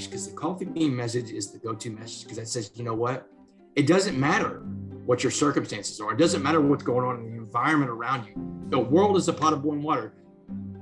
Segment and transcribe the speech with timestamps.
[0.00, 2.94] message because the coffee bean message is the go-to message because that says, you know
[2.94, 3.28] what?
[3.76, 4.62] It doesn't matter
[5.04, 6.12] what your circumstances are.
[6.12, 8.34] It doesn't matter what's going on in the environment around you.
[8.70, 10.14] The world is a pot of boiling water.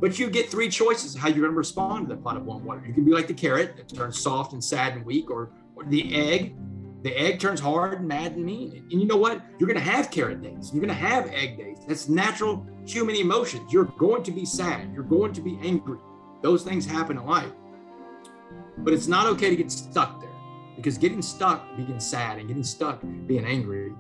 [0.00, 2.64] But you get three choices how you're going to respond to the pot of boiling
[2.64, 2.84] water.
[2.86, 5.84] You can be like the carrot that turns soft and sad and weak, or, or
[5.84, 6.54] the egg.
[7.02, 8.86] The egg turns hard and mad and mean.
[8.90, 9.42] And you know what?
[9.58, 10.70] You're going to have carrot days.
[10.72, 11.78] You're going to have egg days.
[11.86, 13.72] That's natural human emotions.
[13.72, 14.92] You're going to be sad.
[14.94, 15.98] You're going to be angry.
[16.42, 17.50] Those things happen in life.
[18.84, 20.30] But it's not okay to get stuck there
[20.76, 23.92] because getting stuck being sad and getting stuck being angry,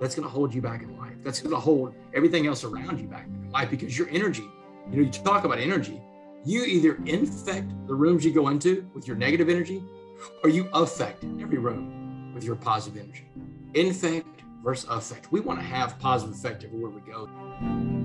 [0.00, 1.16] that's going to hold you back in life.
[1.22, 4.48] That's going to hold everything else around you back in life because your energy
[4.90, 6.00] you know, you talk about energy.
[6.44, 9.82] You either infect the rooms you go into with your negative energy,
[10.42, 13.26] or you affect every room with your positive energy.
[13.74, 15.32] Infect versus affect.
[15.32, 18.03] We want to have positive effect everywhere we go.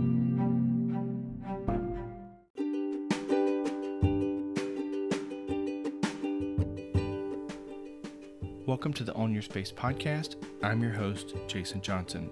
[8.70, 10.36] Welcome to the Own Your Space podcast.
[10.62, 12.30] I'm your host, Jason Johnson.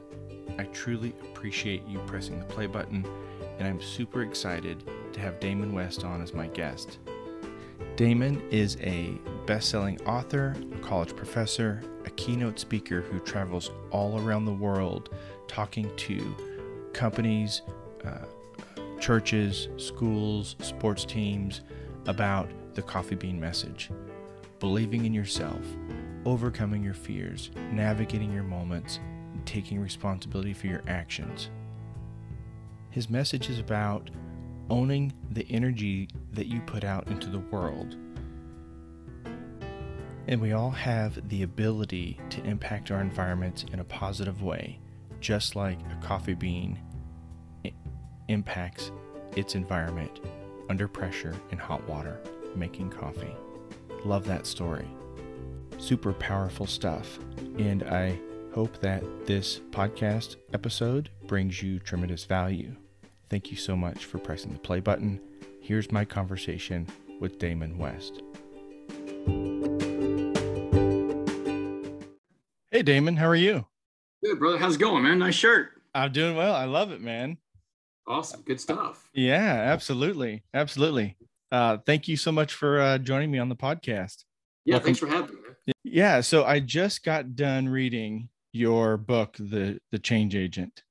[0.60, 3.04] I truly appreciate you pressing the play button
[3.58, 7.00] and I'm super excited to have Damon West on as my guest.
[7.96, 14.22] Damon is a best selling author, a college professor, a keynote speaker who travels all
[14.22, 15.10] around the world
[15.48, 16.36] talking to
[16.94, 17.64] companies,
[18.06, 18.26] uh,
[19.00, 21.62] churches, schools, sports teams
[22.06, 23.90] about the coffee bean message.
[24.60, 25.62] Believing in yourself,
[26.28, 29.00] overcoming your fears, navigating your moments,
[29.34, 31.50] and taking responsibility for your actions.
[32.90, 34.10] His message is about
[34.70, 37.96] owning the energy that you put out into the world.
[40.28, 44.80] And we all have the ability to impact our environments in a positive way,
[45.22, 46.78] just like a coffee bean
[48.28, 48.92] impacts
[49.38, 50.20] its environment
[50.70, 52.20] under pressure in hot water
[52.54, 53.34] making coffee.
[54.04, 54.90] Love that story.
[55.78, 57.20] Super powerful stuff.
[57.58, 58.20] And I
[58.54, 62.76] hope that this podcast episode brings you tremendous value.
[63.30, 65.20] Thank you so much for pressing the play button.
[65.62, 66.88] Here's my conversation
[67.20, 68.22] with Damon West.
[72.72, 73.66] Hey, Damon, how are you?
[74.24, 74.58] Good, brother.
[74.58, 75.20] How's it going, man?
[75.20, 75.70] Nice shirt.
[75.94, 76.54] I'm doing well.
[76.54, 77.38] I love it, man.
[78.08, 78.42] Awesome.
[78.42, 79.10] Good stuff.
[79.14, 80.44] Yeah, absolutely.
[80.54, 81.18] Absolutely.
[81.52, 84.24] Uh, thank you so much for uh, joining me on the podcast.
[84.66, 84.86] Yeah, Welcome.
[84.86, 85.42] thanks for having me.
[85.84, 90.84] Yeah, so I just got done reading your book, The The Change Agent.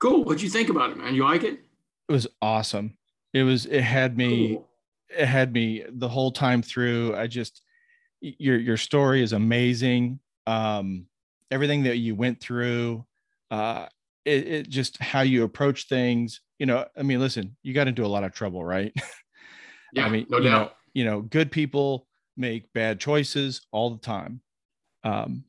[0.00, 0.24] Cool.
[0.24, 1.14] What'd you think about it, man?
[1.14, 1.60] You like it?
[2.08, 2.96] It was awesome.
[3.32, 3.66] It was.
[3.66, 4.54] It had me.
[4.54, 4.68] Cool.
[5.16, 7.14] It had me the whole time through.
[7.14, 7.62] I just
[8.20, 10.20] your your story is amazing.
[10.46, 11.06] Um,
[11.50, 13.04] everything that you went through,
[13.50, 13.86] uh,
[14.24, 16.40] it, it just how you approach things.
[16.58, 18.92] You know, I mean, listen, you got into a lot of trouble, right?
[19.94, 20.68] Yeah, I mean, no you doubt.
[20.68, 24.40] Know, you know, good people make bad choices all the time.
[25.04, 25.44] Um,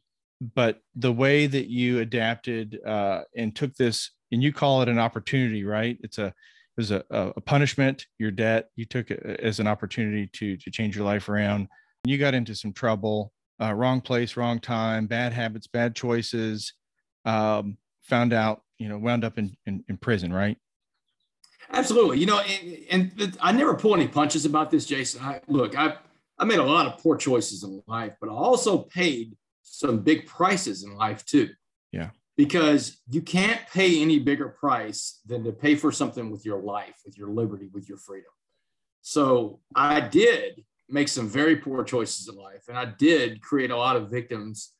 [0.56, 5.00] but the way that you adapted uh, and took this and you call it an
[5.00, 5.98] opportunity, right?
[6.02, 8.70] It's a it was a, a punishment, your debt.
[8.76, 11.68] You took it as an opportunity to to change your life around.
[12.04, 16.74] You got into some trouble, uh, wrong place, wrong time, bad habits, bad choices.
[17.26, 20.58] Um, found out, you know, wound up in, in, in prison, right?
[21.72, 22.20] Absolutely.
[22.20, 22.40] You know,
[22.90, 25.24] and, and, I never pull any punches about this, Jason.
[25.24, 25.96] I, look, I
[26.40, 30.26] I made a lot of poor choices in life, but I also paid some big
[30.26, 31.50] prices in life too.
[31.92, 36.62] Yeah because you can't pay any bigger price than to pay for something with your
[36.62, 38.32] life, with your liberty, with your freedom.
[39.02, 43.78] So I did make some very poor choices in life, and I did create a
[43.78, 44.72] lot of victims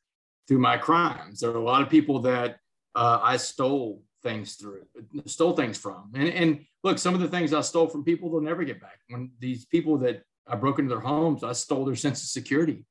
[0.48, 1.40] through my crimes.
[1.40, 2.56] There are a lot of people that
[2.94, 4.82] uh, I stole things through,
[5.26, 8.40] stole things from, and and look, some of the things I stole from people they'll
[8.40, 9.00] never get back.
[9.08, 12.84] When these people that I broke into their homes, I stole their sense of security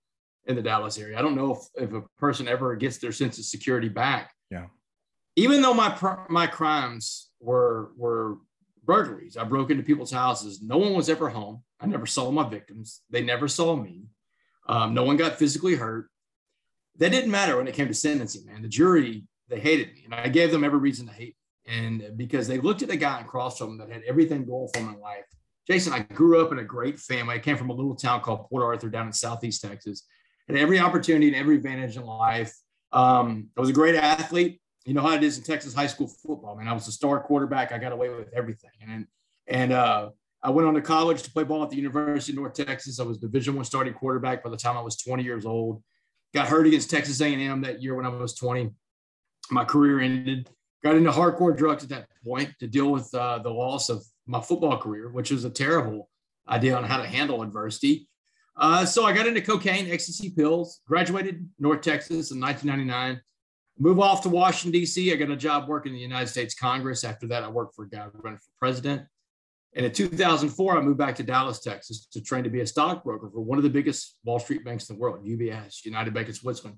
[0.46, 1.18] in the Dallas area.
[1.18, 4.68] I don't know if, if a person ever gets their sense of security back yeah.
[5.36, 5.98] Even though my
[6.30, 8.38] my crimes were were
[8.84, 10.62] burglaries, I broke into people's houses.
[10.62, 11.64] No one was ever home.
[11.80, 13.02] I never saw my victims.
[13.10, 14.04] They never saw me.
[14.68, 16.10] Um, no one got physically hurt.
[16.98, 18.62] That didn't matter when it came to sentencing, man.
[18.62, 21.74] The jury they hated me, and I gave them every reason to hate me.
[21.76, 24.82] And because they looked at a guy across from them that had everything going for
[24.82, 25.26] my life.
[25.68, 27.36] Jason, I grew up in a great family.
[27.36, 30.06] I came from a little town called Port Arthur down in Southeast Texas.
[30.48, 32.54] Had every opportunity and every advantage in life.
[32.92, 34.60] Um, I was a great athlete.
[34.86, 36.56] You know how it is in Texas high school football.
[36.56, 37.72] I mean, I was a star quarterback.
[37.72, 38.72] I got away with everything.
[38.86, 39.08] And
[39.48, 40.10] and uh,
[40.42, 43.00] I went on to college to play ball at the University of North Texas.
[43.00, 45.82] I was Division One starting quarterback by the time I was 20 years old.
[46.34, 48.72] Got hurt against Texas A&M that year when I was 20.
[49.52, 50.50] My career ended.
[50.84, 54.42] Got into hardcore drugs at that point to deal with uh, the loss of my
[54.42, 56.10] football career, which was a terrible
[56.48, 58.08] idea on how to handle adversity.
[58.56, 63.22] Uh, so I got into cocaine, ecstasy pills, graduated North Texas in 1999.
[63.80, 65.12] Move off to Washington, D.C.
[65.12, 67.04] I got a job working in the United States Congress.
[67.04, 69.04] After that, I worked for a guy running for president.
[69.76, 73.32] And in 2004, I moved back to Dallas, Texas to train to be a stockbroker
[73.32, 76.36] for one of the biggest Wall Street banks in the world, UBS, United Bank of
[76.36, 76.78] Switzerland.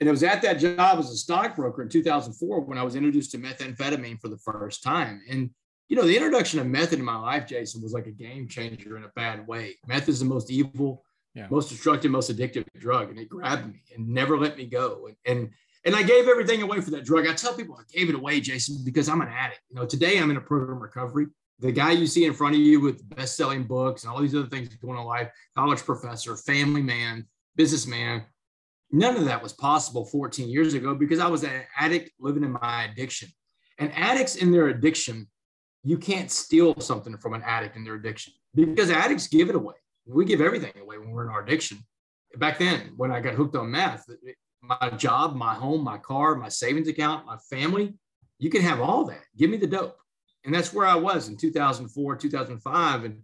[0.00, 3.30] And it was at that job as a stockbroker in 2004 when I was introduced
[3.30, 5.22] to methamphetamine for the first time.
[5.30, 5.50] And,
[5.88, 8.96] you know, the introduction of meth in my life, Jason, was like a game changer
[8.96, 9.76] in a bad way.
[9.86, 11.04] Meth is the most evil,
[11.34, 11.46] yeah.
[11.50, 13.10] most destructive, most addictive drug.
[13.10, 15.08] And it grabbed me and never let me go.
[15.08, 15.50] And, and,
[15.84, 17.28] and I gave everything away for that drug.
[17.28, 19.60] I tell people I gave it away, Jason, because I'm an addict.
[19.70, 21.26] You know, today I'm in a program recovery.
[21.60, 24.48] The guy you see in front of you with best-selling books and all these other
[24.48, 28.26] things going on life, college professor, family man, businessman,
[28.90, 32.52] None of that was possible 14 years ago because I was an addict living in
[32.52, 33.28] my addiction.
[33.78, 35.28] And addicts in their addiction,
[35.86, 39.76] you can't steal something from an addict in their addiction because addicts give it away.
[40.04, 41.78] We give everything away when we're in our addiction.
[42.38, 44.04] Back then, when I got hooked on meth,
[44.60, 47.94] my job, my home, my car, my savings account, my family,
[48.40, 49.22] you can have all that.
[49.36, 49.96] Give me the dope.
[50.44, 53.04] And that's where I was in 2004, 2005.
[53.04, 53.20] And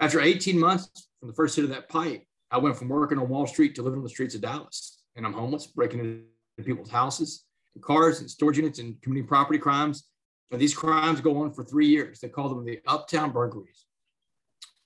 [0.00, 3.28] after 18 months from the first hit of that pipe, I went from working on
[3.28, 6.90] Wall Street to living on the streets of Dallas, and I'm homeless, breaking into people's
[6.90, 7.44] houses,
[7.76, 10.08] and cars, and storage units, and committing property crimes.
[10.52, 12.20] And these crimes go on for three years.
[12.20, 13.86] They call them the Uptown burglaries.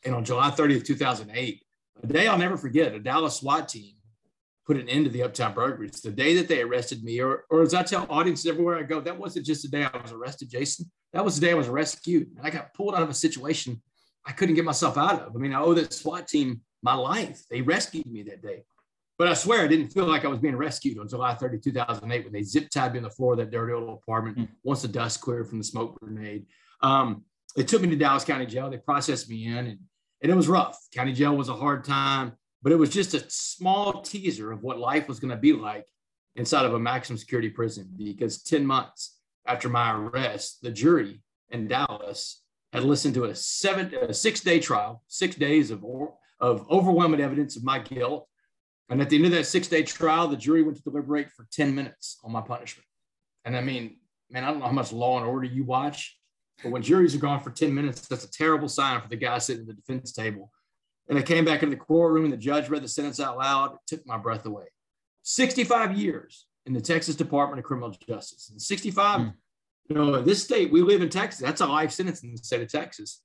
[0.05, 1.63] And on July 30th, 2008,
[2.03, 3.95] a day I'll never forget, a Dallas SWAT team
[4.65, 6.01] put an end to the Uptown burglaries.
[6.01, 9.01] The day that they arrested me, or, or as I tell audiences everywhere I go,
[9.01, 10.91] that wasn't just the day I was arrested, Jason.
[11.13, 12.29] That was the day I was rescued.
[12.37, 13.83] And I got pulled out of a situation
[14.25, 15.35] I couldn't get myself out of.
[15.35, 17.43] I mean, I owe that SWAT team my life.
[17.51, 18.65] They rescued me that day.
[19.19, 22.25] But I swear I didn't feel like I was being rescued on July 30, 2008,
[22.25, 24.49] when they zip tied me on the floor of that dirty old apartment mm.
[24.63, 26.47] once the dust cleared from the smoke grenade.
[26.83, 27.25] Um,
[27.57, 28.69] they took me to Dallas County Jail.
[28.69, 29.79] They processed me in, and,
[30.23, 30.79] and it was rough.
[30.95, 32.33] County Jail was a hard time,
[32.63, 35.87] but it was just a small teaser of what life was going to be like
[36.35, 41.69] inside of a maximum security prison because 10 months after my arrest, the jury in
[41.69, 42.43] Dallas
[42.73, 45.85] had listened to a seven, a six day trial, six days of
[46.39, 48.29] of overwhelming evidence of my guilt.
[48.89, 51.47] And at the end of that six day trial, the jury went to deliberate for
[51.53, 52.87] 10 minutes on my punishment.
[53.45, 53.97] And I mean,
[54.31, 56.17] man, I don't know how much law and order you watch,
[56.63, 59.39] but when juries are gone for 10 minutes, that's a terrible sign for the guy
[59.39, 60.51] sitting at the defense table.
[61.09, 63.75] And I came back into the courtroom and the judge read the sentence out loud.
[63.75, 64.65] It took my breath away.
[65.23, 68.51] 65 years in the Texas Department of Criminal Justice.
[68.51, 69.35] And 65, mm.
[69.89, 71.41] you know, this state, we live in Texas.
[71.41, 73.23] That's a life sentence in the state of Texas.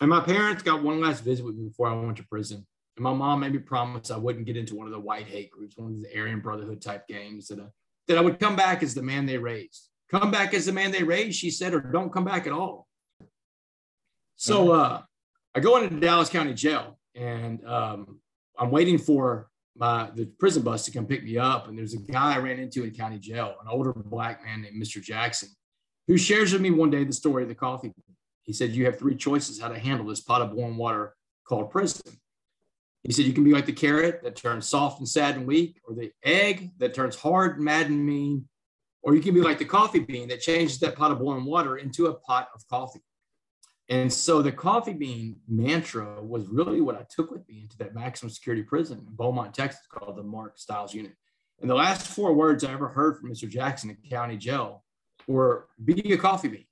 [0.00, 2.66] And my parents got one last visit with me before I went to prison.
[2.96, 5.50] And my mom made me promise I wouldn't get into one of the white hate
[5.50, 7.66] groups, one of the Aryan Brotherhood type gangs, that, uh,
[8.08, 9.88] that I would come back as the man they raised.
[10.10, 12.86] Come back as the man they raised, she said, or don't come back at all.
[14.36, 15.02] So uh,
[15.54, 18.20] I go into Dallas County Jail and um,
[18.58, 21.68] I'm waiting for my the prison bus to come pick me up.
[21.68, 24.82] And there's a guy I ran into in county jail, an older black man named
[24.82, 25.02] Mr.
[25.02, 25.48] Jackson,
[26.06, 27.92] who shares with me one day the story of the coffee
[28.46, 31.14] he said, You have three choices how to handle this pot of boiling water
[31.46, 32.16] called prison.
[33.06, 35.80] He said, You can be like the carrot that turns soft and sad and weak,
[35.86, 38.48] or the egg that turns hard, mad, and mean,
[39.02, 41.76] or you can be like the coffee bean that changes that pot of boiling water
[41.76, 43.04] into a pot of coffee.
[43.88, 47.94] And so the coffee bean mantra was really what I took with me into that
[47.94, 51.12] maximum security prison in Beaumont, Texas, called the Mark Stiles Unit.
[51.60, 53.48] And the last four words I ever heard from Mr.
[53.48, 54.82] Jackson in county jail
[55.28, 56.66] were be a coffee bean.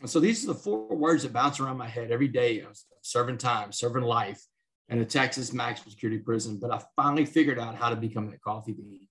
[0.00, 2.64] And so these are the four words that bounce around my head every day.
[2.66, 4.46] Was serving time, serving life
[4.88, 6.58] in a Texas maximum security prison.
[6.60, 9.08] But I finally figured out how to become that coffee bean.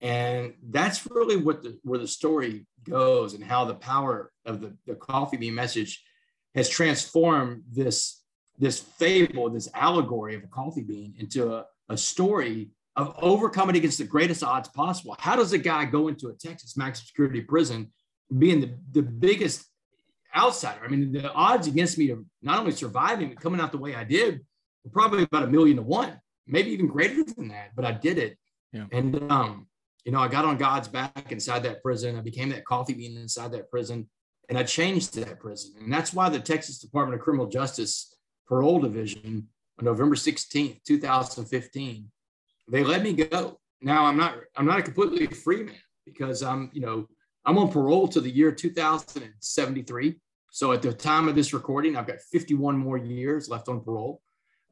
[0.00, 4.74] And that's really what the where the story goes and how the power of the,
[4.86, 6.02] the coffee bean message
[6.54, 8.22] has transformed this,
[8.58, 13.98] this fable, this allegory of a coffee bean into a, a story of overcoming against
[13.98, 15.14] the greatest odds possible.
[15.18, 17.92] How does a guy go into a Texas maximum security prison
[18.36, 19.66] being the, the biggest
[20.36, 20.80] outsider.
[20.84, 23.94] I mean, the odds against me of not only surviving, but coming out the way
[23.94, 24.44] I did
[24.92, 28.38] probably about a million to one, maybe even greater than that, but I did it.
[28.72, 28.86] Yeah.
[28.92, 29.66] And, um,
[30.04, 32.16] you know, I got on God's back inside that prison.
[32.16, 34.08] I became that coffee bean inside that prison
[34.50, 35.74] and I changed that prison.
[35.80, 38.16] And that's why the Texas Department of Criminal Justice
[38.48, 39.46] Parole Division
[39.78, 42.10] on November 16th, 2015,
[42.68, 43.60] they let me go.
[43.80, 47.06] Now I'm not, I'm not a completely free man because I'm, you know,
[47.46, 50.16] I'm on parole to the year 2073.
[50.50, 54.20] So at the time of this recording, I've got 51 more years left on parole.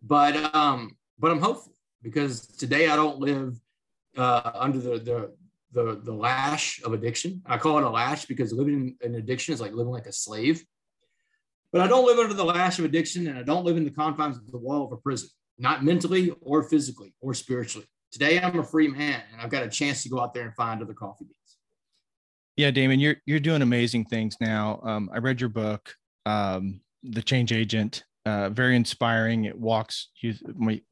[0.02, 3.59] But um, but I'm hopeful because today I don't live
[4.17, 5.35] uh, under the, the
[5.73, 7.43] the the lash of addiction.
[7.47, 10.12] I call it a lash because living in an addiction is like living like a
[10.12, 10.64] slave.
[11.73, 13.90] But I don't live under the lash of addiction, and I don't live in the
[13.90, 15.28] confines of the wall of a prison.
[15.59, 17.87] not mentally or physically or spiritually.
[18.12, 20.55] Today I'm a free man and I've got a chance to go out there and
[20.55, 21.35] find other coffee beans.
[22.57, 24.81] Yeah, Damon, you're you're doing amazing things now.
[24.83, 25.95] Um, I read your book,
[26.26, 28.05] um, The Change Agent.
[28.28, 29.47] Uh, very inspiring.
[29.47, 30.35] It walks you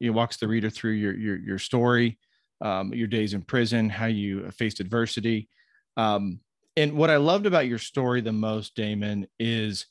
[0.00, 2.18] it walks the reader through your your your story,
[2.62, 5.50] um, your days in prison, how you faced adversity.
[5.98, 6.40] Um,
[6.78, 9.84] and what I loved about your story the most, Damon, is,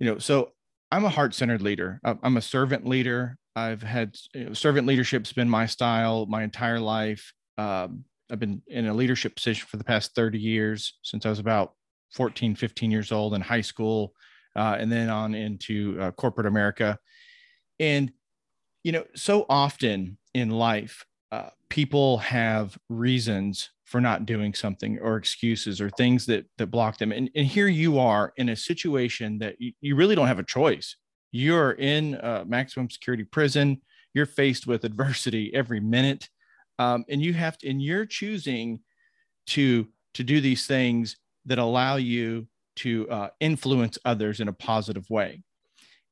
[0.00, 0.50] you know, so
[0.90, 2.00] I'm a heart centered leader.
[2.04, 3.38] I'm a servant leader.
[3.54, 7.32] I've had you know, servant leadership's been my style my entire life.
[7.56, 11.38] Um, I've been in a leadership position for the past 30 years since I was
[11.38, 11.74] about
[12.14, 14.12] 14, 15 years old in high school,
[14.56, 16.98] uh, and then on into uh, corporate America.
[17.78, 18.12] And,
[18.82, 25.16] you know, so often in life, uh, people have reasons for not doing something or
[25.16, 27.12] excuses or things that that block them.
[27.12, 30.44] And, and here you are in a situation that you, you really don't have a
[30.44, 30.96] choice.
[31.32, 33.82] You're in maximum security prison.
[34.14, 36.28] You're faced with adversity every minute.
[36.78, 38.80] Um, and you have to and you're choosing
[39.48, 42.46] to to do these things that allow you
[42.76, 45.42] to uh, influence others in a positive way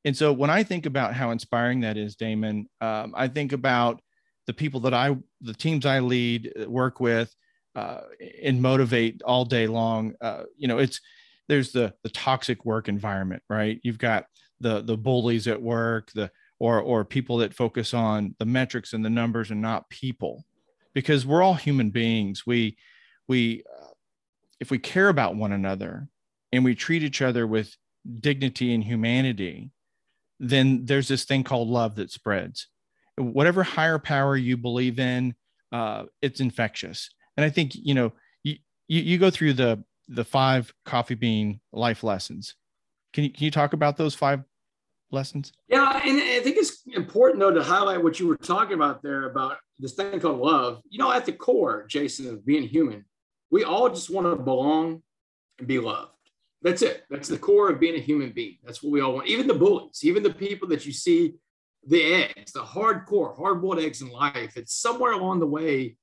[0.05, 4.01] and so when i think about how inspiring that is damon um, i think about
[4.47, 7.33] the people that i the teams i lead uh, work with
[7.75, 8.01] uh,
[8.41, 10.13] and motivate all day long.
[10.21, 11.01] Uh, you know, it's
[11.47, 13.79] there's the the toxic work environment, right?
[13.83, 14.25] You've got
[14.59, 19.03] the the bullies at work, the or or people that focus on the metrics and
[19.03, 20.45] the numbers and not people,
[20.93, 22.45] because we're all human beings.
[22.45, 22.77] We
[23.27, 23.93] we uh,
[24.59, 26.07] if we care about one another
[26.53, 27.75] and we treat each other with
[28.19, 29.71] dignity and humanity,
[30.39, 32.67] then there's this thing called love that spreads.
[33.17, 35.35] Whatever higher power you believe in,
[35.71, 38.11] uh, it's infectious and I think you know
[38.43, 38.57] you
[38.87, 42.55] you, you go through the the five coffee bean life lessons.
[43.13, 44.43] Can you can you talk about those five
[45.11, 45.51] lessons?
[45.67, 49.29] Yeah, and I think it's important though to highlight what you were talking about there
[49.29, 50.81] about this thing called love.
[50.89, 53.05] You know, at the core, Jason, of being human,
[53.51, 55.01] we all just want to belong
[55.59, 56.11] and be loved.
[56.63, 57.03] That's it.
[57.09, 58.57] That's the core of being a human being.
[58.63, 59.27] That's what we all want.
[59.27, 61.35] Even the bullies, even the people that you see,
[61.85, 64.55] the eggs, the hardcore, hard-boiled eggs in life.
[64.55, 65.97] It's somewhere along the way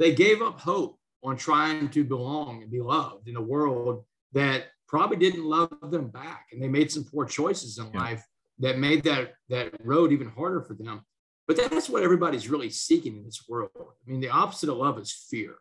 [0.00, 4.64] they gave up hope on trying to belong and be loved in a world that
[4.88, 6.46] probably didn't love them back.
[6.50, 8.00] And they made some poor choices in yeah.
[8.00, 8.26] life
[8.58, 11.02] that made that, that road even harder for them.
[11.46, 13.70] But that's what everybody's really seeking in this world.
[13.76, 15.54] I mean, the opposite of love is fear.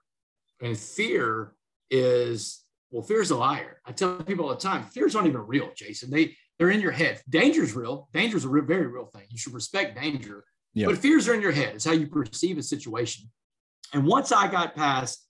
[0.62, 1.54] And fear
[1.92, 3.82] is, well, fear is a liar.
[3.86, 6.10] I tell people all the time, fears aren't even real, Jason.
[6.10, 7.22] They, they're in your head.
[7.30, 8.10] Danger is real.
[8.14, 9.26] Danger is a real, very real thing.
[9.30, 10.44] You should respect danger.
[10.74, 10.88] Yeah.
[10.88, 11.76] But fears are in your head.
[11.76, 13.30] It's how you perceive a situation.
[13.94, 15.26] And once I got past,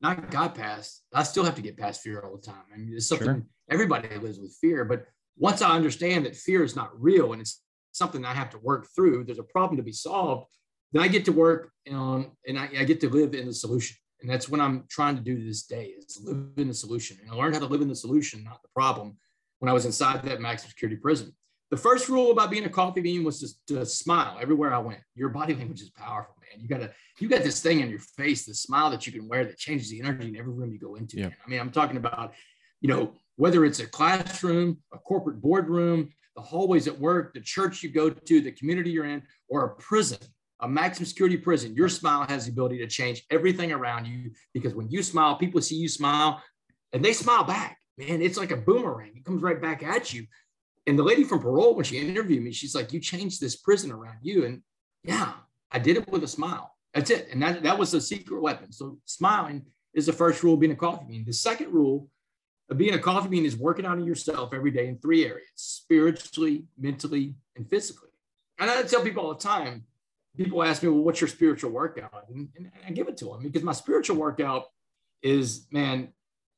[0.00, 2.62] not got past, I still have to get past fear all the time.
[2.72, 3.46] I mean, it's something sure.
[3.70, 4.84] everybody lives with fear.
[4.84, 8.58] But once I understand that fear is not real and it's something I have to
[8.58, 10.46] work through, there's a problem to be solved,
[10.92, 13.96] then I get to work on and I, I get to live in the solution.
[14.20, 17.18] And that's what I'm trying to do this day is live in the solution.
[17.22, 19.16] And I learned how to live in the solution, not the problem,
[19.60, 21.32] when I was inside that maximum security prison.
[21.70, 25.00] The first rule about being a coffee bean was just to smile everywhere I went.
[25.14, 26.60] Your body language is powerful, man.
[26.60, 29.44] You gotta, you got this thing in your face, the smile that you can wear
[29.44, 31.18] that changes the energy in every room you go into.
[31.18, 31.28] Yeah.
[31.44, 32.32] I mean, I'm talking about,
[32.80, 37.82] you know, whether it's a classroom, a corporate boardroom, the hallways at work, the church
[37.82, 40.18] you go to, the community you're in, or a prison,
[40.60, 44.74] a maximum security prison, your smile has the ability to change everything around you because
[44.74, 46.42] when you smile, people see you smile
[46.92, 47.78] and they smile back.
[47.96, 49.12] Man, it's like a boomerang.
[49.16, 50.26] It comes right back at you.
[50.86, 53.92] And the lady from parole, when she interviewed me, she's like, You changed this prison
[53.92, 54.44] around you.
[54.46, 54.62] And
[55.04, 55.32] yeah,
[55.70, 56.74] I did it with a smile.
[56.94, 57.28] That's it.
[57.30, 58.72] And that, that was the secret weapon.
[58.72, 61.24] So smiling is the first rule of being a coffee bean.
[61.26, 62.08] The second rule
[62.70, 66.64] of being a coffee bean is working of yourself every day in three areas spiritually,
[66.78, 68.08] mentally, and physically.
[68.58, 69.84] And I tell people all the time,
[70.38, 72.24] people ask me, well, what's your spiritual workout?
[72.30, 74.66] And, and I give it to them because my spiritual workout
[75.20, 76.12] is, man,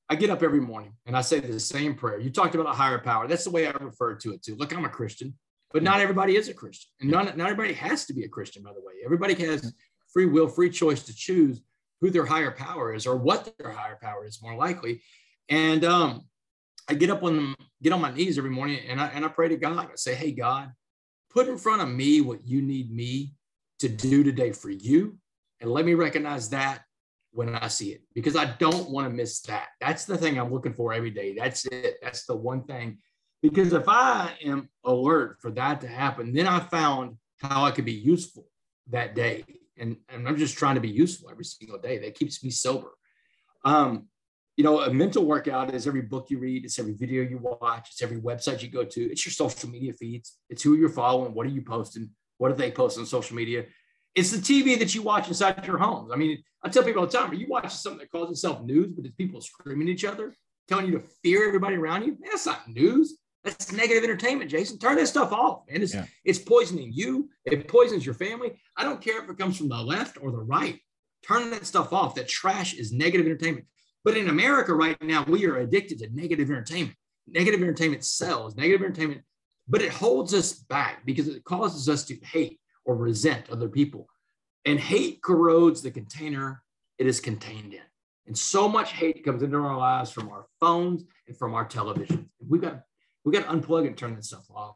[0.08, 2.20] I get up every morning and I say the same prayer.
[2.20, 3.26] You talked about a higher power.
[3.26, 4.54] That's the way I refer to it too.
[4.56, 5.34] Look, I'm a Christian,
[5.72, 6.90] but not everybody is a Christian.
[7.00, 8.94] And not, not everybody has to be a Christian, by the way.
[9.02, 9.72] Everybody has
[10.12, 11.62] free will, free choice to choose
[12.02, 15.00] who their higher power is or what their higher power is more likely.
[15.49, 16.26] And um,
[16.87, 19.49] I get up on get on my knees every morning and I and I pray
[19.49, 19.78] to God.
[19.78, 20.70] I say, Hey God,
[21.30, 23.34] put in front of me what you need me
[23.80, 25.18] to do today for you.
[25.60, 26.82] And let me recognize that
[27.32, 29.68] when I see it because I don't want to miss that.
[29.80, 31.34] That's the thing I'm looking for every day.
[31.37, 31.96] That's it.
[32.02, 32.99] That's the one thing.
[33.42, 37.84] Because if I am alert for that to happen, then I found how I could
[37.84, 38.46] be useful
[38.88, 39.44] that day.
[39.78, 41.99] And, and I'm just trying to be useful every single day.
[41.99, 42.90] That keeps me sober.
[43.64, 44.08] Um,
[44.56, 47.88] you know, a mental workout is every book you read, it's every video you watch,
[47.92, 51.32] it's every website you go to, it's your social media feeds, it's who you're following,
[51.32, 52.10] what are you posting,
[52.40, 53.66] What do they post on social media?
[54.14, 56.11] It's the TV that you watch inside your homes.
[56.11, 58.62] I mean, I tell people all the time, are you watching something that calls itself
[58.62, 60.35] news, but it's people screaming at each other,
[60.66, 62.12] telling you to fear everybody around you?
[62.12, 63.18] Man, that's not news.
[63.44, 64.78] That's negative entertainment, Jason.
[64.78, 65.82] Turn that stuff off, man.
[65.82, 66.06] It's, yeah.
[66.25, 67.28] it's poisoning you.
[67.44, 68.52] It poisons your family.
[68.75, 70.78] I don't care if it comes from the left or the right.
[71.28, 72.14] Turn that stuff off.
[72.14, 73.66] That trash is negative entertainment.
[74.02, 76.97] But in America right now, we are addicted to negative entertainment.
[77.26, 79.25] Negative entertainment sells, negative entertainment,
[79.70, 84.08] but it holds us back because it causes us to hate or resent other people.
[84.64, 86.62] And hate corrodes the container
[86.98, 87.80] it is contained in.
[88.26, 92.26] And so much hate comes into our lives from our phones and from our televisions.
[92.46, 92.82] We've got
[93.24, 94.74] we've got to unplug and turn that stuff off.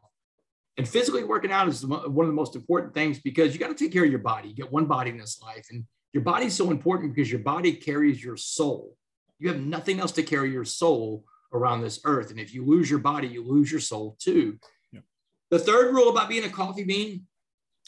[0.77, 3.75] And physically working out is one of the most important things because you got to
[3.75, 4.49] take care of your body.
[4.49, 7.41] You get one body in this life, and your body is so important because your
[7.41, 8.95] body carries your soul.
[9.39, 12.31] You have nothing else to carry your soul around this earth.
[12.31, 14.57] And if you lose your body, you lose your soul too.
[15.51, 17.27] The third rule about being a coffee bean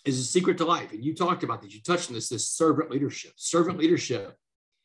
[0.05, 0.91] is a secret to life.
[0.91, 3.33] And you talked about this, you touched on this, this servant leadership.
[3.35, 4.35] Servant leadership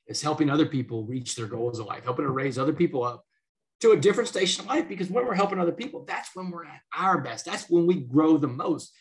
[0.07, 3.25] is helping other people reach their goals in life, helping to raise other people up
[3.81, 4.89] to a different station of life.
[4.89, 7.45] Because when we're helping other people, that's when we're at our best.
[7.45, 8.93] That's when we grow the most.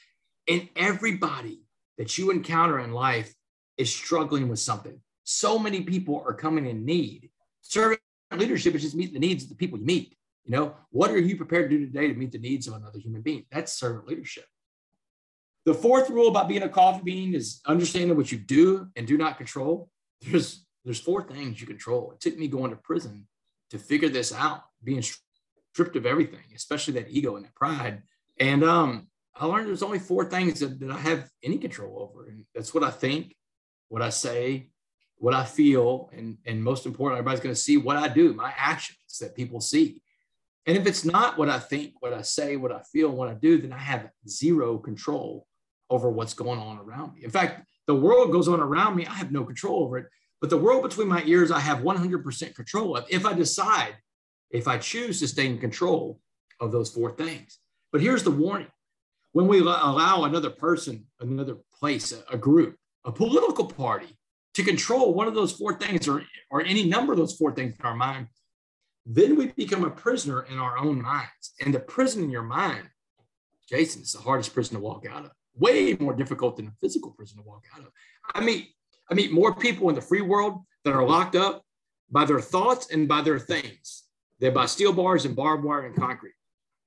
[0.48, 1.64] And everybody
[1.98, 3.34] that you encounter in life
[3.78, 5.00] is struggling with something.
[5.24, 7.30] So many people are coming in need.
[7.62, 8.02] Servant
[8.36, 10.16] leadership is just meet the needs of the people you meet.
[10.46, 13.00] You know, what are you prepared to do today to meet the needs of another
[13.00, 13.46] human being?
[13.52, 14.46] That's servant leadership.
[15.66, 19.18] The fourth rule about being a coffee bean is understanding what you do and do
[19.18, 19.90] not control.
[20.22, 22.12] There's there's four things you control.
[22.12, 23.28] It took me going to prison
[23.70, 28.02] to figure this out, being stripped of everything, especially that ego and that pride.
[28.40, 32.28] And um, I learned there's only four things that, that I have any control over.
[32.28, 33.36] And that's what I think,
[33.90, 34.70] what I say,
[35.18, 38.54] what I feel, and, and most important, everybody's going to see what I do, my
[38.58, 40.02] actions that people see.
[40.68, 43.34] And if it's not what I think, what I say, what I feel, what I
[43.34, 45.48] do, then I have zero control
[45.90, 47.24] over what's going on around me.
[47.24, 49.06] In fact, the world goes on around me.
[49.06, 50.08] I have no control over it.
[50.40, 53.96] But the world between my ears, I have 100% control of if I decide,
[54.50, 56.20] if I choose to stay in control
[56.60, 57.60] of those four things.
[57.92, 58.72] But here's the warning
[59.34, 64.18] when we allow another person, another place, a, group, a political party
[64.56, 67.76] to control one of those four things or, or any number of those four things
[67.80, 68.28] in our mind,
[69.06, 71.54] then we become a prisoner in our own minds.
[71.60, 72.88] And the prison in your mind,
[73.68, 77.12] Jason, is the hardest prison to walk out of way more difficult than a physical
[77.12, 77.92] prison to walk out of.
[78.34, 78.70] I meet
[79.10, 81.64] I meet more people in the free world that are locked up
[82.10, 84.04] by their thoughts and by their things
[84.40, 86.34] than by steel bars and barbed wire and concrete.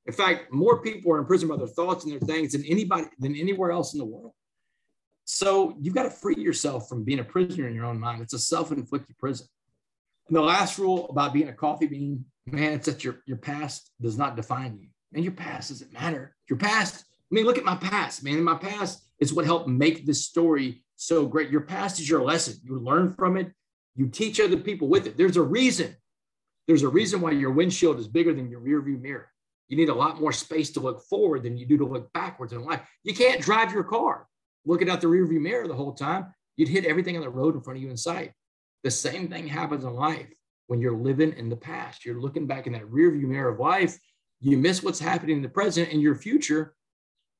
[0.07, 3.07] In fact, more people are in prison by their thoughts and their things than anybody
[3.19, 4.33] than anywhere else in the world.
[5.27, 8.23] So you've got to free yourself from being a prisoner in your own mind.
[8.23, 9.47] It's a self-inflicted prison.
[10.29, 13.91] And the last rule about being a coffee bean, man, it's that your, your past
[14.01, 14.89] does not define you.
[15.13, 16.35] And your past doesn't matter.
[16.49, 18.39] Your past I mean, look at my past, man.
[18.39, 21.51] In My past is what helped make this story so great.
[21.51, 22.55] Your past is your lesson.
[22.63, 23.51] You learn from it.
[23.97, 25.17] You teach other people with it.
[25.17, 25.97] There's a reason.
[26.69, 29.29] There's a reason why your windshield is bigger than your rearview mirror.
[29.69, 32.53] You need a lot more space to look forward than you do to look backwards
[32.53, 32.83] in life.
[33.03, 34.29] You can't drive your car
[34.65, 36.33] looking out the rearview mirror the whole time.
[36.57, 38.33] You'd hit everything on the road in front of you in sight.
[38.85, 40.29] The same thing happens in life
[40.69, 42.05] when you're living in the past.
[42.05, 43.99] You're looking back in that rearview mirror of life.
[44.41, 46.75] You miss what's happening in the present, and your future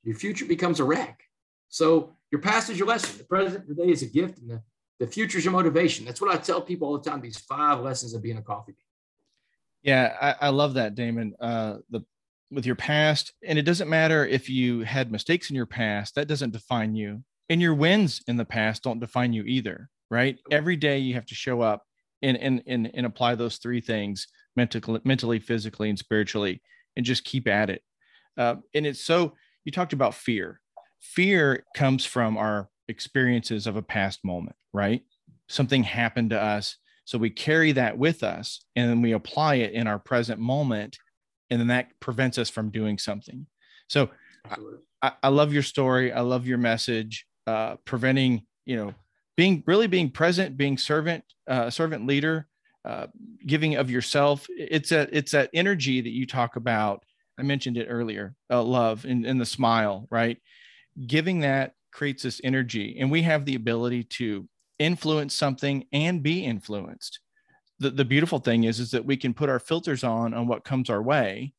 [0.05, 1.23] your future becomes a wreck.
[1.69, 3.19] So your past is your lesson.
[3.19, 4.63] The present today is a gift, and the,
[5.01, 6.05] the future is your motivation.
[6.05, 7.21] That's what I tell people all the time.
[7.21, 8.77] These five lessons of being a coffee bean.
[9.83, 11.35] Yeah, I, I love that, Damon.
[11.41, 12.05] Uh, the
[12.51, 16.15] with your past, and it doesn't matter if you had mistakes in your past.
[16.15, 19.91] That doesn't define you, and your wins in the past don't define you either.
[20.15, 20.39] Right?
[20.53, 21.83] Every day you have to show up
[22.23, 26.63] and and and, and apply those three things mentally, mentally, physically, and spiritually,
[26.97, 27.83] and just keep at it.
[28.37, 30.61] Uh, and it's so you talked about fear.
[31.01, 35.03] Fear comes from our experiences of a past moment, right?
[35.49, 36.77] Something happened to us.
[37.07, 40.97] So we carry that with us and then we apply it in our present moment.
[41.51, 43.47] And then that prevents us from doing something.
[43.89, 44.09] So
[45.03, 46.13] I, I, love your story.
[46.13, 48.95] I love your message, uh, preventing, you know,
[49.37, 52.47] being really being present, being servant, uh, servant leader,
[52.85, 53.07] uh,
[53.47, 54.47] giving of yourself.
[54.51, 57.05] It's a, it's that energy that you talk about
[57.39, 60.39] I mentioned it earlier, uh, love and, and the smile, right?
[61.07, 66.45] Giving that creates this energy, and we have the ability to influence something and be
[66.45, 67.21] influenced.
[67.79, 70.65] The, the beautiful thing is, is that we can put our filters on on what
[70.65, 71.53] comes our way,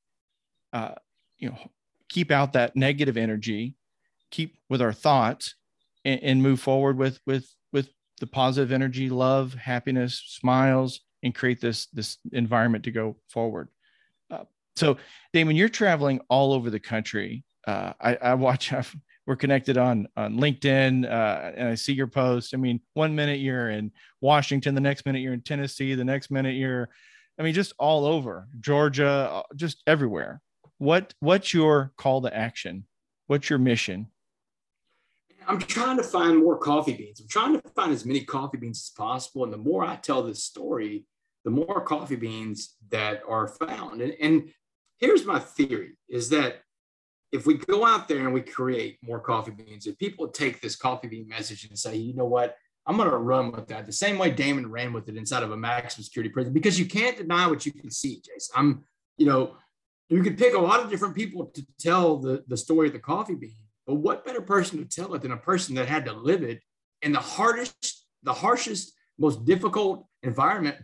[0.72, 0.96] uh,
[1.38, 1.58] you know,
[2.10, 3.76] keep out that negative energy,
[4.32, 5.56] keep with our thoughts,
[6.06, 7.90] and, and move forward with with with
[8.22, 13.68] the positive energy, love, happiness, smiles, and create this this environment to go forward.
[14.76, 14.98] So,
[15.32, 17.44] Damon, you're traveling all over the country.
[17.66, 18.74] Uh, I, I, watch.
[18.74, 18.94] I've,
[19.28, 22.54] we're connected on on LinkedIn, uh, and I see your post.
[22.54, 23.92] I mean, one minute you're in
[24.22, 26.90] Washington, the next minute you're in Tennessee, the next minute you're,
[27.40, 30.42] I mean, just all over Georgia, uh, just everywhere.
[30.78, 32.86] What what's your call to action?
[33.28, 34.08] What's your mission?
[35.48, 37.20] I'm trying to find more coffee beans.
[37.20, 39.44] I'm trying to find as many coffee beans as possible.
[39.44, 41.06] And the more I tell this story,
[41.44, 44.02] the more coffee beans that are found.
[44.02, 44.52] And, and
[45.00, 46.62] here's my theory is that
[47.32, 50.76] if we go out there and we create more coffee beans, if people take this
[50.76, 52.56] coffee bean message and say, you know what,
[52.88, 55.52] I'm going to run with that the same way Damon ran with it inside of
[55.52, 58.54] a maximum security prison, because you can't deny what you can see, Jason.
[58.56, 58.84] I'm,
[59.18, 59.56] you know,
[60.08, 63.00] you could pick a lot of different people to tell the, the story of the
[63.00, 66.14] coffee bean, but what better person to tell it than a person that had to
[66.14, 66.62] live it
[67.02, 70.78] in the hardest, the harshest, most difficult environment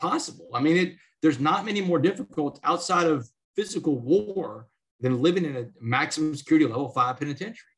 [0.00, 0.48] possible?
[0.54, 4.68] I mean, it, there's not many more difficult outside of physical war
[5.00, 7.74] than living in a maximum security level five penitentiary.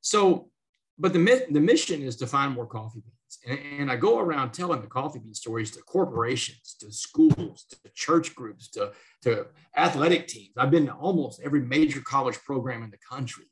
[0.00, 0.50] So,
[0.98, 3.38] but the, the mission is to find more coffee beans.
[3.46, 7.90] And, and I go around telling the coffee bean stories to corporations, to schools, to
[7.94, 10.52] church groups, to, to athletic teams.
[10.56, 13.44] I've been to almost every major college program in the country.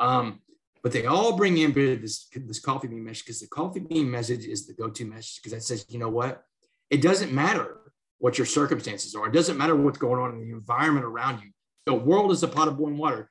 [0.00, 0.40] Um,
[0.82, 4.46] but they all bring in this, this coffee bean message because the coffee bean message
[4.46, 6.42] is the go-to message because that says, you know what?
[6.88, 7.76] It doesn't matter
[8.18, 9.28] what your circumstances are.
[9.28, 11.50] It doesn't matter what's going on in the environment around you.
[11.86, 13.30] The world is a pot of boiling water.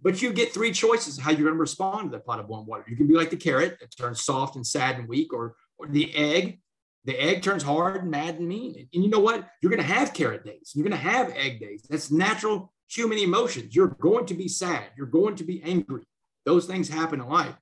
[0.00, 2.66] But you get three choices how you're going to respond to the pot of boiling
[2.66, 2.84] water.
[2.86, 5.88] You can be like the carrot that turns soft and sad and weak, or, or
[5.88, 6.60] the egg.
[7.04, 8.74] The egg turns hard and mad and mean.
[8.76, 9.48] And, and you know what?
[9.62, 10.72] You're going to have carrot days.
[10.74, 11.86] You're going to have egg days.
[11.88, 13.74] That's natural human emotions.
[13.74, 14.84] You're going to be sad.
[14.96, 16.02] You're going to be angry.
[16.44, 17.54] Those things happen in life.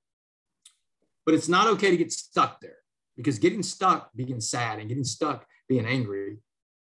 [1.24, 2.76] But it's not okay to get stuck there
[3.16, 6.38] because getting stuck being sad and getting stuck being angry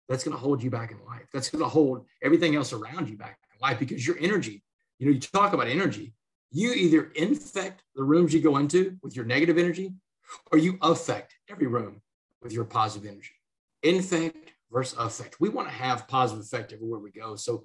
[0.08, 1.26] that's going to hold you back in life.
[1.32, 4.62] That's going to hold everything else around you back in life because your energy,
[4.98, 6.14] you know, you talk about energy,
[6.50, 9.92] you either infect the rooms you go into with your negative energy
[10.50, 12.00] or you affect every room
[12.42, 13.32] with your positive energy.
[13.82, 15.40] Infect versus affect.
[15.40, 17.36] We want to have positive effect everywhere we go.
[17.36, 17.64] So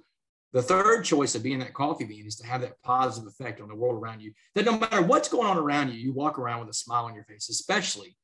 [0.54, 3.68] the third choice of being that coffee bean is to have that positive effect on
[3.68, 4.32] the world around you.
[4.54, 7.14] That no matter what's going on around you, you walk around with a smile on
[7.14, 8.16] your face, especially,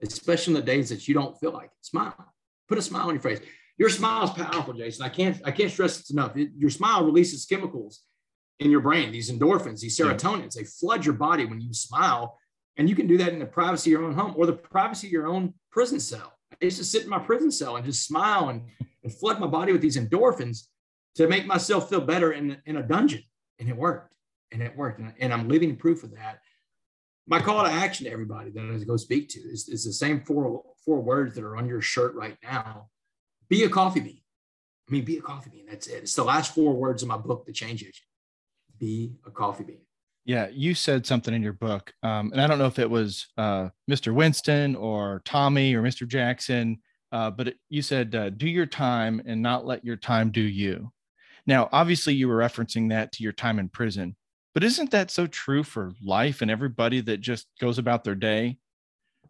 [0.00, 1.84] especially in the days that you don't feel like it.
[1.86, 2.14] Smile.
[2.68, 3.40] Put a smile on your face
[3.78, 5.04] your smile is powerful, Jason.
[5.04, 6.36] I can't I can't stress it enough.
[6.36, 8.02] It, your smile releases chemicals
[8.58, 10.56] in your brain, these endorphins, these serotonins.
[10.56, 10.62] Yeah.
[10.62, 12.36] They flood your body when you smile,
[12.76, 15.06] and you can do that in the privacy of your own home or the privacy
[15.06, 16.34] of your own prison cell.
[16.60, 18.62] I used to sit in my prison cell and just smile and,
[19.04, 20.66] and flood my body with these endorphins
[21.18, 23.22] to make myself feel better in, in a dungeon.
[23.58, 24.14] And it worked.
[24.52, 25.00] And it worked.
[25.00, 26.40] And, and I'm living proof of that.
[27.26, 30.22] My call to action to everybody that I go speak to is, is the same
[30.22, 32.88] four, four words that are on your shirt right now
[33.48, 34.20] be a coffee bean.
[34.88, 35.66] I mean, be a coffee bean.
[35.68, 36.02] That's it.
[36.02, 37.96] It's the last four words of my book, The Change Agent.
[38.78, 39.80] Be a coffee bean.
[40.24, 43.26] Yeah, you said something in your book, um, and I don't know if it was
[43.38, 44.12] uh, Mr.
[44.12, 46.06] Winston or Tommy or Mr.
[46.06, 46.78] Jackson,
[47.12, 50.42] uh, but it, you said, uh, "Do your time and not let your time do
[50.42, 50.92] you."
[51.48, 54.14] Now, obviously, you were referencing that to your time in prison,
[54.54, 58.58] but isn't that so true for life and everybody that just goes about their day?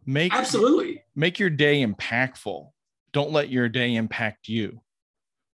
[0.05, 2.69] Make absolutely make your day impactful
[3.11, 4.81] don't let your day impact you.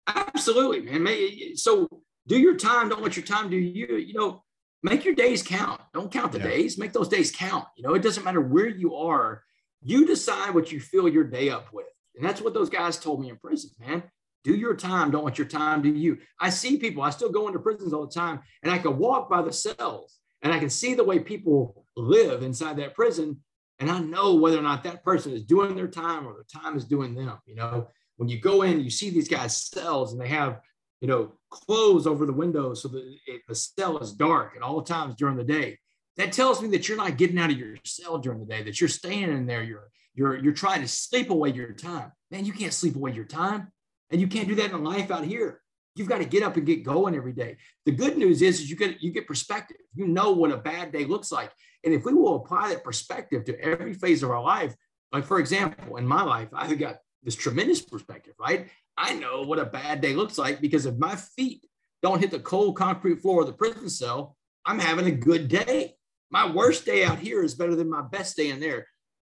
[0.06, 1.56] Absolutely, man.
[1.56, 1.88] So
[2.26, 2.88] do your time.
[2.88, 3.96] Don't let your time do you.
[3.96, 4.42] You know,
[4.82, 5.80] make your days count.
[5.92, 6.44] Don't count the yeah.
[6.44, 6.78] days.
[6.78, 7.66] Make those days count.
[7.76, 9.42] You know, it doesn't matter where you are.
[9.82, 11.86] You decide what you fill your day up with.
[12.16, 14.02] And that's what those guys told me in prison, man.
[14.44, 15.10] Do your time.
[15.10, 16.18] Don't let your time do you.
[16.38, 19.28] I see people, I still go into prisons all the time, and I can walk
[19.28, 23.40] by the cells and I can see the way people live inside that prison
[23.80, 26.76] and I know whether or not that person is doing their time or their time
[26.76, 27.38] is doing them.
[27.46, 30.60] You know, when you go in, you see these guys' cells and they have,
[31.00, 34.82] you know, clothes over the windows so that it, the cell is dark at all
[34.82, 35.78] times during the day.
[36.18, 38.80] That tells me that you're not getting out of your cell during the day, that
[38.80, 39.62] you're staying in there.
[39.62, 42.12] You're you're you're trying to sleep away your time.
[42.30, 43.72] Man, you can't sleep away your time,
[44.10, 45.60] and you can't do that in life out here.
[45.96, 47.56] You've got to get up and get going every day.
[47.84, 49.78] The good news is, is you get you get perspective.
[49.94, 51.50] You know what a bad day looks like.
[51.84, 54.74] And if we will apply that perspective to every phase of our life,
[55.12, 58.68] like for example, in my life, I've got this tremendous perspective, right?
[58.96, 61.64] I know what a bad day looks like because if my feet
[62.02, 65.96] don't hit the cold concrete floor of the prison cell, I'm having a good day.
[66.30, 68.86] My worst day out here is better than my best day in there.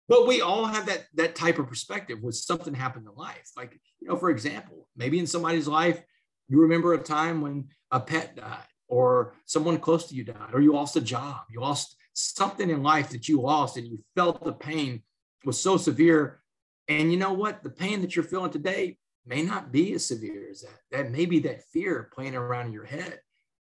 [0.07, 3.49] But we all have that that type of perspective when something happened in life.
[3.57, 6.01] Like, you know, for example, maybe in somebody's life,
[6.47, 10.61] you remember a time when a pet died or someone close to you died, or
[10.61, 14.43] you lost a job, you lost something in life that you lost and you felt
[14.43, 15.01] the pain
[15.43, 16.41] was so severe.
[16.87, 17.63] And you know what?
[17.63, 20.79] The pain that you're feeling today may not be as severe as that.
[20.91, 23.19] That may be that fear playing around in your head.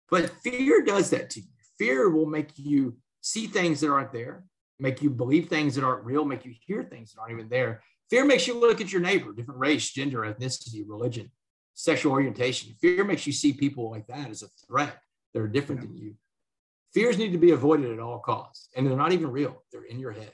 [0.08, 1.48] But fear does that to you.
[1.78, 4.44] Fear will make you see things that aren't there,
[4.80, 7.82] make you believe things that aren't real, make you hear things that aren't even there.
[8.08, 11.30] Fear makes you look at your neighbor, different race, gender, ethnicity, religion,
[11.74, 12.74] sexual orientation.
[12.80, 14.98] Fear makes you see people like that as a threat.
[15.32, 15.88] They're different yeah.
[15.88, 16.14] than you.
[16.92, 19.62] Fears need to be avoided at all costs, and they're not even real.
[19.70, 20.32] They're in your head.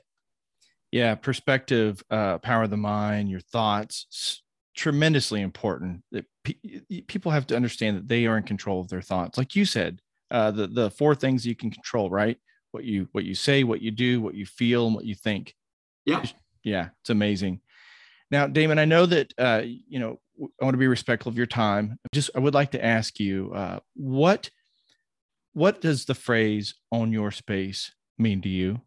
[0.90, 4.42] Yeah, perspective, uh, power of the mind, your thoughts,
[4.74, 6.02] tremendously important.
[6.12, 9.36] That pe- people have to understand that they are in control of their thoughts.
[9.36, 12.38] Like you said, uh, the the four things you can control, right?
[12.76, 15.54] What you what you say, what you do, what you feel, and what you think.
[16.04, 16.22] Yeah,
[16.62, 17.62] yeah, it's amazing.
[18.30, 20.20] Now, Damon, I know that uh, you know
[20.60, 21.98] I want to be respectful of your time.
[22.12, 24.50] Just I would like to ask you uh, what
[25.54, 28.82] what does the phrase "own your space" mean to you?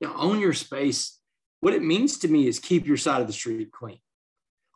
[0.00, 1.18] know, own your space.
[1.60, 3.98] What it means to me is keep your side of the street clean.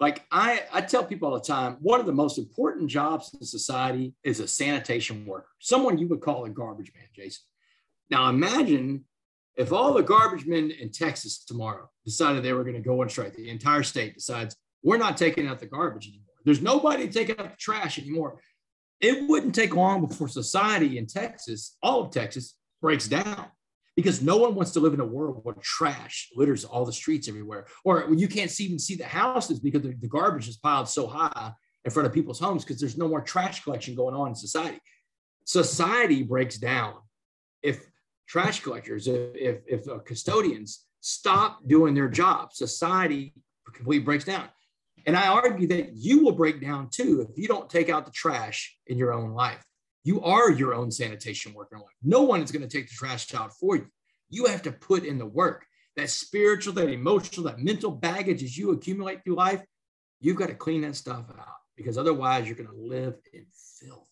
[0.00, 3.44] Like I, I tell people all the time, one of the most important jobs in
[3.44, 7.42] society is a sanitation worker, someone you would call a garbage man, Jason.
[8.10, 9.04] Now imagine
[9.56, 13.08] if all the garbage men in Texas tomorrow decided they were going to go on
[13.08, 16.24] strike, the entire state decides we're not taking out the garbage anymore.
[16.44, 18.40] There's nobody taking out the trash anymore.
[19.00, 23.46] It wouldn't take long before society in Texas, all of Texas, breaks down
[23.98, 27.26] because no one wants to live in a world where trash litters all the streets
[27.26, 31.08] everywhere, or you can't even see the houses because the, the garbage is piled so
[31.08, 31.52] high
[31.84, 34.78] in front of people's homes because there's no more trash collection going on in society.
[35.46, 36.94] Society breaks down
[37.60, 37.84] if
[38.28, 43.34] trash collectors, if, if, if uh, custodians stop doing their job, society
[43.74, 44.48] completely breaks down.
[45.06, 48.12] And I argue that you will break down too if you don't take out the
[48.12, 49.64] trash in your own life.
[50.08, 51.90] You are your own sanitation worker in life.
[52.02, 53.88] No one is going to take the trash out for you.
[54.30, 55.66] You have to put in the work.
[55.96, 59.62] That spiritual, that emotional, that mental baggage as you accumulate through life,
[60.18, 64.08] you've got to clean that stuff out because otherwise you're going to live in filth.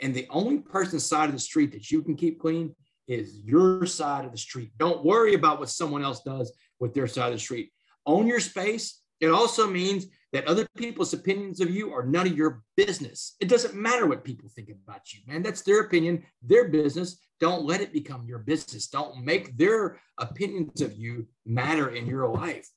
[0.00, 2.74] And the only person's side of the street that you can keep clean
[3.06, 4.72] is your side of the street.
[4.78, 7.70] Don't worry about what someone else does with their side of the street.
[8.04, 9.00] Own your space.
[9.20, 10.06] It also means
[10.36, 13.36] that other people's opinions of you are none of your business.
[13.40, 15.42] It doesn't matter what people think about you, man.
[15.42, 17.16] That's their opinion, their business.
[17.40, 18.88] Don't let it become your business.
[18.88, 22.68] Don't make their opinions of you matter in your life.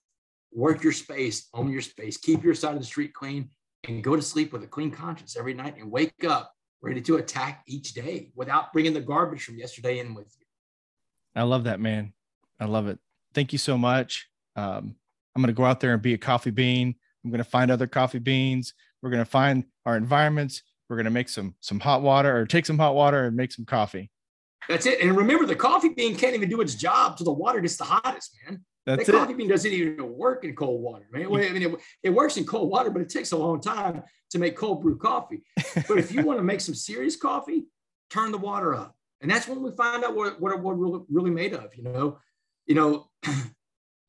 [0.53, 3.49] Work your space, own your space, keep your side of the street clean,
[3.89, 7.17] and go to sleep with a clean conscience every night and wake up ready to
[7.17, 10.45] attack each day without bringing the garbage from yesterday in with you.
[11.35, 12.13] I love that, man.
[12.57, 12.99] I love it.
[13.33, 14.29] Thank you so much.
[14.55, 14.95] Um,
[15.35, 16.95] I'm going to go out there and be a coffee bean.
[17.23, 18.73] I'm going to find other coffee beans.
[19.01, 20.63] We're going to find our environments.
[20.89, 23.51] We're going to make some some hot water or take some hot water and make
[23.51, 24.09] some coffee.
[24.67, 25.01] That's it.
[25.01, 27.85] And remember, the coffee bean can't even do its job till the water gets the
[27.85, 28.63] hottest, man.
[28.85, 31.25] That's that coffee bean doesn't even work in cold water, man.
[31.27, 34.39] I mean, it, it works in cold water, but it takes a long time to
[34.39, 35.43] make cold brew coffee.
[35.87, 37.65] But if you want to make some serious coffee,
[38.09, 41.31] turn the water up, and that's when we find out what what we're really, really
[41.31, 41.75] made of.
[41.75, 42.19] You know,
[42.65, 43.09] you know,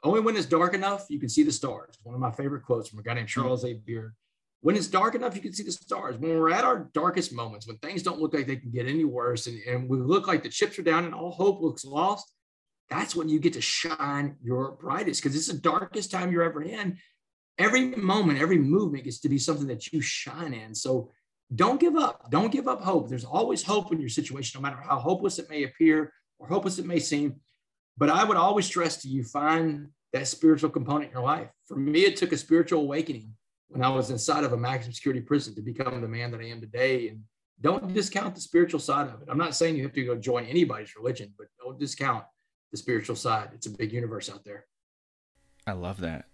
[0.02, 1.96] Only when it's dark enough, you can see the stars.
[2.02, 3.40] One of my favorite quotes from a guy named hmm.
[3.40, 3.74] Charles A.
[3.74, 4.14] Beard.
[4.62, 6.18] When it's dark enough, you can see the stars.
[6.18, 9.04] When we're at our darkest moments, when things don't look like they can get any
[9.04, 12.30] worse and, and we look like the chips are down and all hope looks lost,
[12.90, 16.62] that's when you get to shine your brightest because it's the darkest time you're ever
[16.62, 16.98] in.
[17.56, 20.74] Every moment, every movement gets to be something that you shine in.
[20.74, 21.10] So
[21.54, 22.30] don't give up.
[22.30, 23.08] Don't give up hope.
[23.08, 26.78] There's always hope in your situation, no matter how hopeless it may appear or hopeless
[26.78, 27.36] it may seem.
[28.00, 31.50] But I would always stress to you find that spiritual component in your life.
[31.66, 33.34] For me, it took a spiritual awakening
[33.68, 36.46] when I was inside of a maximum security prison to become the man that I
[36.46, 37.08] am today.
[37.08, 37.22] And
[37.60, 39.28] don't discount the spiritual side of it.
[39.28, 42.24] I'm not saying you have to go join anybody's religion, but don't discount
[42.70, 43.50] the spiritual side.
[43.54, 44.64] It's a big universe out there.
[45.66, 46.24] I love that.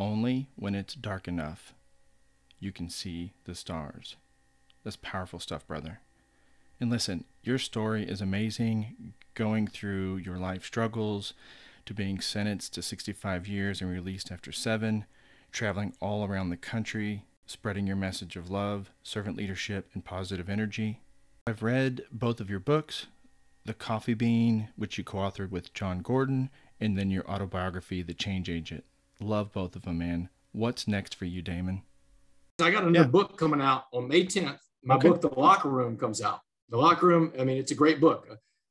[0.00, 1.72] Only when it's dark enough,
[2.58, 4.16] you can see the stars.
[4.82, 6.00] That's powerful stuff, brother.
[6.80, 11.32] And listen, your story is amazing going through your life struggles
[11.84, 15.04] to being sentenced to 65 years and released after seven,
[15.52, 21.00] traveling all around the country, spreading your message of love, servant leadership, and positive energy.
[21.46, 23.06] I've read both of your books,
[23.64, 28.14] The Coffee Bean, which you co authored with Jon Gordon, and then your autobiography, The
[28.14, 28.84] Change Agent.
[29.20, 30.28] Love both of them, man.
[30.50, 31.82] What's next for you, Damon?
[32.60, 33.10] I got another yeah.
[33.10, 34.58] book coming out on May 10th.
[34.82, 35.08] My okay.
[35.08, 36.40] book, The Locker Room, comes out.
[36.68, 38.26] The Locker Room, I mean, it's a great book.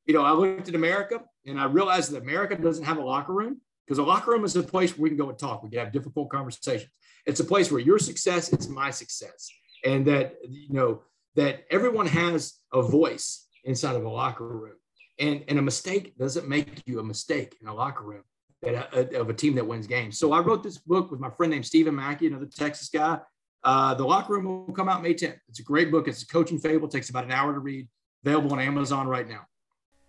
[0.06, 3.34] You know, I looked at America and I realized that America doesn't have a locker
[3.34, 5.64] room because a locker room is a place where we can go and talk.
[5.64, 6.92] We can have difficult conversations.
[7.26, 9.50] It's a place where your success is my success.
[9.84, 11.02] And that, you know,
[11.36, 14.76] that everyone has a voice inside of a locker room.
[15.20, 18.24] And, and a mistake doesn't make you a mistake in a locker room
[18.62, 20.18] that, uh, of a team that wins games.
[20.18, 23.20] So I wrote this book with my friend named Stephen Mackey, another Texas guy.
[23.64, 25.40] Uh, the locker room will come out May 10th.
[25.50, 26.08] It's a great book.
[26.08, 26.88] It's a coaching fable.
[26.88, 27.88] It takes about an hour to read.
[28.24, 29.42] available on Amazon right now.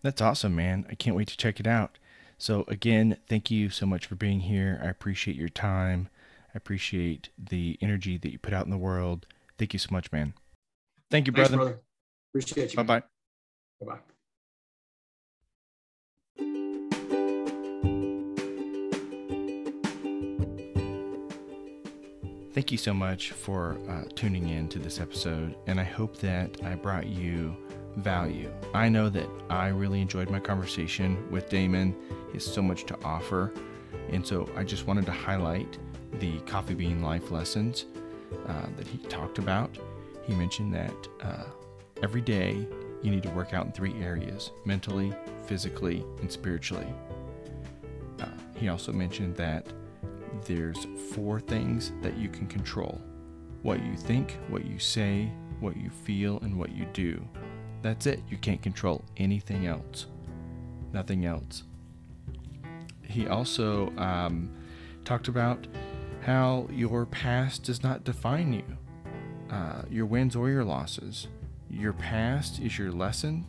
[0.03, 0.87] That's awesome, man.
[0.89, 1.99] I can't wait to check it out.
[2.39, 4.81] So, again, thank you so much for being here.
[4.83, 6.09] I appreciate your time.
[6.55, 9.27] I appreciate the energy that you put out in the world.
[9.59, 10.35] Thank you so much, man.
[11.11, 11.63] Thank you, Thanks, brother.
[11.63, 11.81] brother.
[12.31, 12.77] Appreciate you.
[12.77, 13.03] Bye bye.
[13.81, 13.99] Bye bye.
[22.53, 26.57] Thank you so much for uh, tuning in to this episode, and I hope that
[26.65, 27.55] I brought you
[27.97, 28.53] value.
[28.75, 31.95] I know that I really enjoyed my conversation with Damon.
[32.29, 33.53] He has so much to offer,
[34.11, 35.79] and so I just wanted to highlight
[36.21, 37.87] the coffee bean life lessons
[38.49, 39.77] uh, that he talked about.
[40.25, 41.45] He mentioned that uh,
[42.03, 42.67] every day
[43.03, 45.13] you need to work out in three areas mentally,
[45.47, 46.93] physically, and spiritually.
[48.21, 49.67] Uh, he also mentioned that
[50.45, 53.01] there's four things that you can control
[53.63, 55.31] what you think, what you say,
[55.61, 57.21] what you feel, and what you do.
[57.83, 58.23] That's it.
[58.29, 60.07] You can't control anything else.
[60.93, 61.65] Nothing else.
[63.03, 64.51] He also um,
[65.05, 65.67] talked about
[66.23, 68.65] how your past does not define you,
[69.51, 71.29] uh, your wins or your losses.
[71.71, 73.47] Your past is your lesson.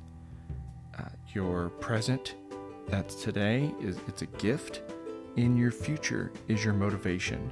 [0.97, 2.35] Uh, your present,
[2.87, 4.81] that's today, is it's a gift
[5.37, 7.51] in your future is your motivation.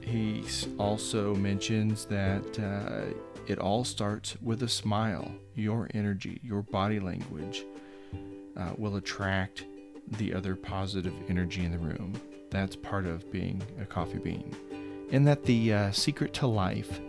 [0.00, 0.44] He
[0.78, 3.12] also mentions that uh,
[3.48, 5.32] it all starts with a smile.
[5.54, 7.64] Your energy, your body language
[8.56, 9.64] uh, will attract
[10.18, 12.20] the other positive energy in the room.
[12.50, 14.54] That's part of being a coffee bean.
[15.10, 17.00] And that the uh, secret to life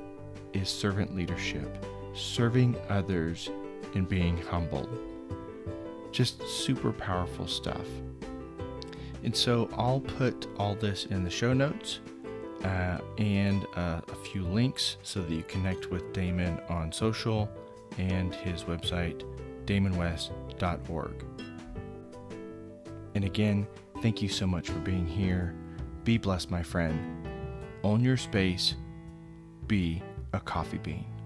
[0.53, 3.49] is servant leadership, serving others
[3.93, 4.87] and being humble.
[6.11, 7.85] Just super powerful stuff.
[9.23, 11.99] And so I'll put all this in the show notes
[12.63, 17.49] uh, and uh, a few links so that you connect with Damon on social
[17.97, 19.23] and his website,
[19.65, 21.25] damonwest.org.
[23.15, 23.67] And again,
[24.01, 25.55] thank you so much for being here.
[26.03, 27.27] Be blessed, my friend.
[27.83, 28.75] Own your space.
[29.67, 30.01] Be
[30.33, 31.18] a coffee bean.